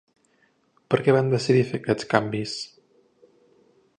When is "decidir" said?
1.33-1.61